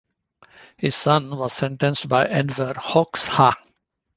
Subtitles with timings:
[0.77, 3.53] His son was sentenced by Enver Hoxha.